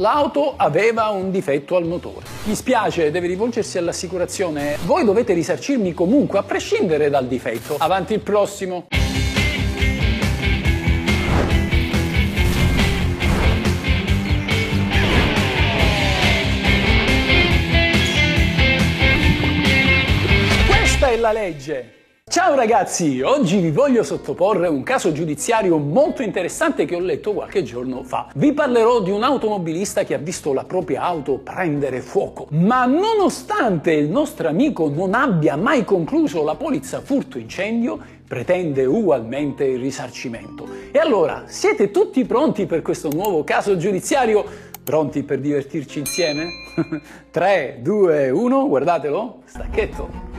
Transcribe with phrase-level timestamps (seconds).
[0.00, 2.26] L'auto aveva un difetto al motore.
[2.46, 4.76] Mi spiace, deve rivolgersi all'assicurazione.
[4.86, 7.76] Voi dovete risarcirmi comunque, a prescindere dal difetto.
[7.78, 8.88] Avanti il prossimo.
[20.66, 22.03] Questa è la legge.
[22.26, 27.62] Ciao ragazzi, oggi vi voglio sottoporre un caso giudiziario molto interessante che ho letto qualche
[27.62, 28.28] giorno fa.
[28.34, 33.92] Vi parlerò di un automobilista che ha visto la propria auto prendere fuoco, ma nonostante
[33.92, 40.66] il nostro amico non abbia mai concluso la polizza furto incendio, pretende ugualmente il risarcimento.
[40.90, 44.44] E allora, siete tutti pronti per questo nuovo caso giudiziario?
[44.82, 46.48] Pronti per divertirci insieme?
[47.30, 50.33] 3, 2, 1, guardatelo, stacchetto.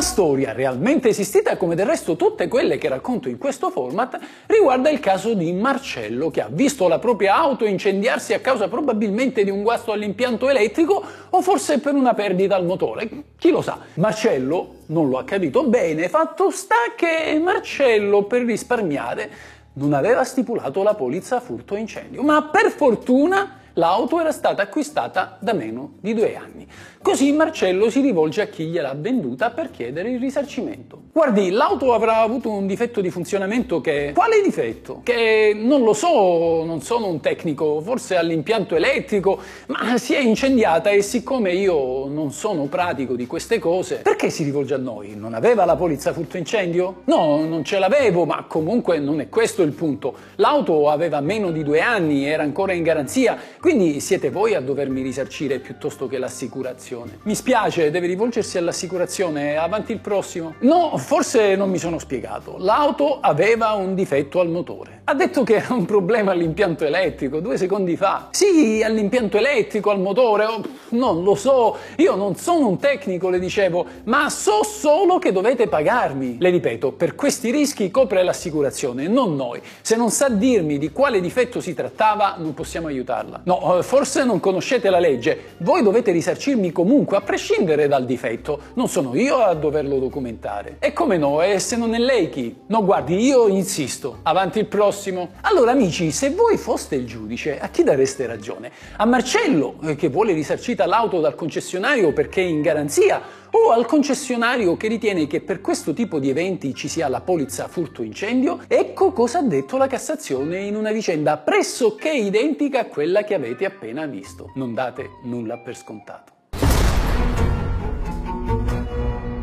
[0.00, 4.98] Storia realmente esistita, come del resto tutte quelle che racconto in questo format, riguarda il
[4.98, 9.62] caso di Marcello che ha visto la propria auto incendiarsi a causa probabilmente di un
[9.62, 13.08] guasto all'impianto elettrico o forse per una perdita al motore.
[13.38, 13.78] Chi lo sa?
[13.94, 19.30] Marcello non lo ha capito bene, fatto sta che Marcello per risparmiare
[19.74, 25.54] non aveva stipulato la polizza furto incendio, ma per fortuna l'auto era stata acquistata da
[25.54, 26.66] meno di due anni.
[27.02, 31.04] Così Marcello si rivolge a chi gliel'ha venduta per chiedere il risarcimento.
[31.12, 34.12] Guardi, l'auto avrà avuto un difetto di funzionamento che...
[34.14, 35.00] Quale difetto?
[35.02, 40.90] Che non lo so, non sono un tecnico, forse all'impianto elettrico, ma si è incendiata
[40.90, 45.16] e siccome io non sono pratico di queste cose, perché si rivolge a noi?
[45.16, 47.00] Non aveva la polizza furto incendio?
[47.04, 50.14] No, non ce l'avevo, ma comunque non è questo il punto.
[50.36, 53.68] L'auto aveva meno di due anni, era ancora in garanzia, quindi
[54.00, 57.18] siete voi a dovermi risarcire piuttosto che l'assicurazione.
[57.22, 60.54] Mi spiace, deve rivolgersi all'assicurazione, avanti il prossimo.
[60.60, 62.56] No, forse non mi sono spiegato.
[62.58, 65.02] L'auto aveva un difetto al motore.
[65.04, 68.28] Ha detto che era un problema all'impianto elettrico, due secondi fa.
[68.32, 73.38] Sì, all'impianto elettrico, al motore, oh, non lo so, io non sono un tecnico, le
[73.38, 76.38] dicevo, ma so solo che dovete pagarmi.
[76.40, 79.60] Le ripeto, per questi rischi copre l'assicurazione, non noi.
[79.80, 83.42] Se non sa dirmi di quale difetto si trattava, non possiamo aiutarla.
[83.50, 85.54] No, eh, forse non conoscete la legge.
[85.56, 88.60] Voi dovete risarcirmi comunque, a prescindere dal difetto.
[88.74, 90.76] Non sono io a doverlo documentare.
[90.78, 91.42] E come no?
[91.42, 92.54] E se non è lei chi?
[92.66, 94.18] No, guardi, io insisto.
[94.22, 95.30] Avanti il prossimo.
[95.40, 98.70] Allora amici, se voi foste il giudice, a chi dareste ragione?
[98.98, 103.20] A Marcello, eh, che vuole risarcita l'auto dal concessionario perché è in garanzia,
[103.52, 107.68] o al concessionario che ritiene che per questo tipo di eventi ci sia la polizza
[107.68, 108.60] furto incendio?
[108.66, 113.64] Ecco cosa ha detto la Cassazione in una vicenda pressoché identica a quella che avete
[113.64, 114.52] appena visto.
[114.54, 116.39] Non date nulla per scontato.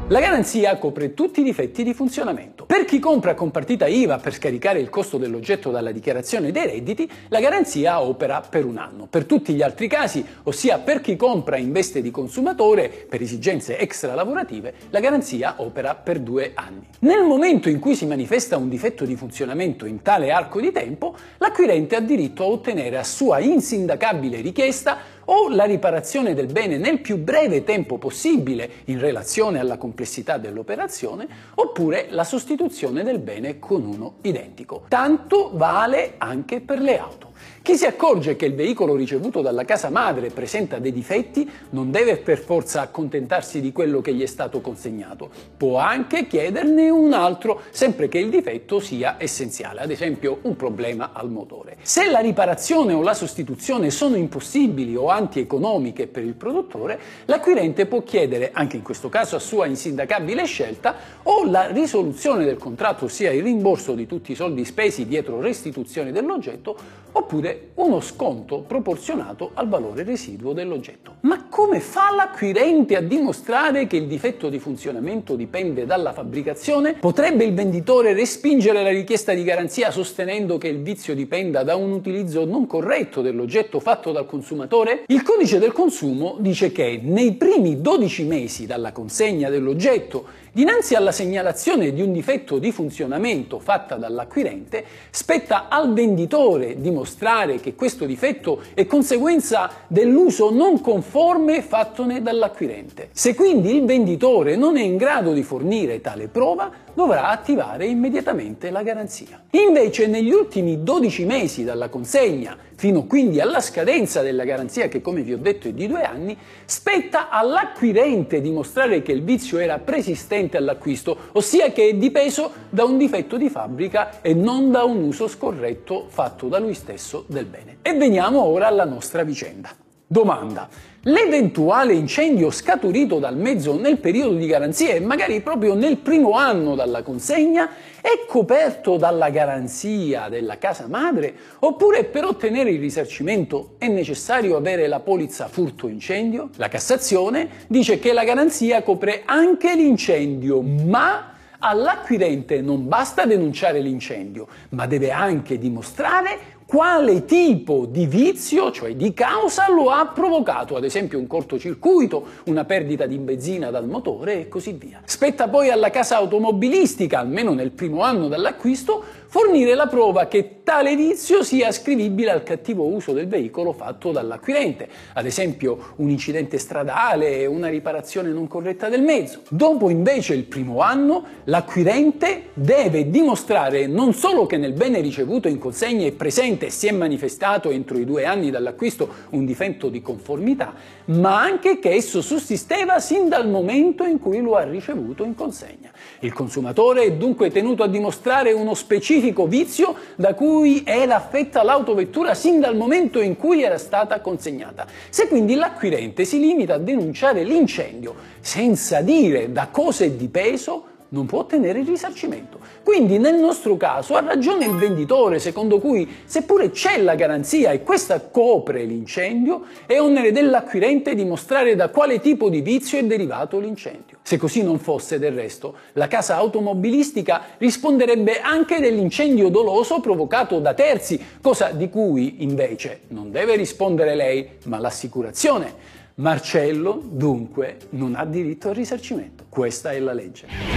[0.09, 2.63] La garanzia copre tutti i difetti di funzionamento.
[2.63, 7.11] Per chi compra con partita IVA per scaricare il costo dell'oggetto dalla dichiarazione dei redditi,
[7.27, 9.07] la garanzia opera per un anno.
[9.07, 13.77] Per tutti gli altri casi, ossia per chi compra in veste di consumatore per esigenze
[13.77, 16.87] extra lavorative, la garanzia opera per due anni.
[16.99, 21.17] Nel momento in cui si manifesta un difetto di funzionamento in tale arco di tempo,
[21.39, 26.99] l'acquirente ha diritto a ottenere a sua insindacabile richiesta o la riparazione del bene nel
[26.99, 33.85] più breve tempo possibile in relazione alla complessità dell'operazione, oppure la sostituzione del bene con
[33.85, 34.85] uno identico.
[34.87, 37.26] Tanto vale anche per le auto.
[37.61, 42.17] Chi si accorge che il veicolo ricevuto dalla casa madre presenta dei difetti non deve
[42.17, 47.61] per forza accontentarsi di quello che gli è stato consegnato, può anche chiederne un altro
[47.71, 51.77] sempre che il difetto sia essenziale, ad esempio un problema al motore.
[51.81, 58.01] Se la riparazione o la sostituzione sono impossibili o antieconomiche per il produttore, l'acquirente può
[58.03, 63.31] chiedere, anche in questo caso a sua insindacabile scelta, o la risoluzione del contratto, ossia
[63.31, 66.75] il rimborso di tutti i soldi spesi dietro restituzione dell'oggetto,
[67.11, 67.26] oppure
[67.75, 71.15] uno sconto proporzionato al valore residuo dell'oggetto.
[71.21, 76.93] Ma come fa l'acquirente a dimostrare che il difetto di funzionamento dipende dalla fabbricazione?
[76.93, 81.91] Potrebbe il venditore respingere la richiesta di garanzia sostenendo che il vizio dipenda da un
[81.91, 85.03] utilizzo non corretto dell'oggetto fatto dal consumatore?
[85.07, 91.11] Il codice del consumo dice che nei primi 12 mesi dalla consegna dell'oggetto Dinanzi alla
[91.11, 98.61] segnalazione di un difetto di funzionamento fatta dall'acquirente, spetta al venditore dimostrare che questo difetto
[98.73, 103.09] è conseguenza dell'uso non conforme fattone dall'acquirente.
[103.11, 108.71] Se quindi il venditore non è in grado di fornire tale prova, dovrà attivare immediatamente
[108.71, 109.43] la garanzia.
[109.51, 115.21] Invece negli ultimi 12 mesi dalla consegna fino quindi alla scadenza della garanzia che come
[115.21, 116.35] vi ho detto è di due anni,
[116.65, 122.97] spetta all'acquirente dimostrare che il vizio era preesistente all'acquisto, ossia che è dipeso da un
[122.97, 127.77] difetto di fabbrica e non da un uso scorretto fatto da lui stesso del bene.
[127.83, 129.69] E veniamo ora alla nostra vicenda.
[130.09, 130.69] Domanda.
[131.01, 136.75] L'eventuale incendio scaturito dal mezzo nel periodo di garanzia e magari proprio nel primo anno
[136.75, 137.69] dalla consegna
[137.99, 144.87] è coperto dalla garanzia della casa madre oppure per ottenere il risarcimento è necessario avere
[144.87, 146.51] la polizza furto incendio?
[146.55, 154.47] La Cassazione dice che la garanzia copre anche l'incendio, ma all'acquirente non basta denunciare l'incendio,
[154.69, 160.83] ma deve anche dimostrare quale tipo di vizio, cioè di causa, lo ha provocato, ad
[160.83, 165.01] esempio un cortocircuito, una perdita di benzina dal motore e così via.
[165.05, 170.95] Spetta poi alla casa automobilistica, almeno nel primo anno dall'acquisto, fornire la prova che tale
[170.95, 177.45] vizio sia ascrivibile al cattivo uso del veicolo fatto dall'acquirente, ad esempio un incidente stradale,
[177.45, 179.41] una riparazione non corretta del mezzo.
[179.49, 185.59] Dopo invece il primo anno l'acquirente deve dimostrare non solo che nel bene ricevuto in
[185.59, 190.01] consegna è presente e si è manifestato entro i due anni dall'acquisto un difetto di
[190.01, 190.73] conformità,
[191.05, 195.91] ma anche che esso sussisteva sin dal momento in cui lo ha ricevuto in consegna.
[196.19, 202.33] Il consumatore è dunque tenuto a dimostrare uno specifico vizio da cui era affetta l'autovettura
[202.33, 204.85] sin dal momento in cui era stata consegnata.
[205.09, 211.25] Se quindi l'acquirente si limita a denunciare l'incendio senza dire da cosa è dipeso, non
[211.25, 212.59] può ottenere il risarcimento.
[212.83, 217.83] Quindi nel nostro caso ha ragione il venditore secondo cui seppure c'è la garanzia e
[217.83, 224.17] questa copre l'incendio, è onere dell'acquirente dimostrare da quale tipo di vizio è derivato l'incendio.
[224.21, 230.73] Se così non fosse del resto, la casa automobilistica risponderebbe anche dell'incendio doloso provocato da
[230.73, 235.95] terzi, cosa di cui invece non deve rispondere lei, ma l'assicurazione.
[236.15, 239.45] Marcello dunque non ha diritto al risarcimento.
[239.49, 240.76] Questa è la legge.